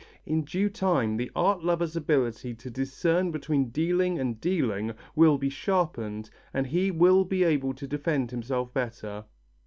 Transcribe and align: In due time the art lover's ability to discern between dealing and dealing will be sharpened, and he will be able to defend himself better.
In 0.25 0.45
due 0.45 0.67
time 0.67 1.15
the 1.17 1.29
art 1.35 1.63
lover's 1.63 1.95
ability 1.95 2.55
to 2.55 2.71
discern 2.71 3.29
between 3.29 3.69
dealing 3.69 4.17
and 4.17 4.41
dealing 4.41 4.95
will 5.15 5.37
be 5.37 5.49
sharpened, 5.49 6.31
and 6.55 6.65
he 6.65 6.89
will 6.89 7.23
be 7.23 7.43
able 7.43 7.75
to 7.75 7.85
defend 7.87 8.31
himself 8.31 8.73
better. 8.73 9.25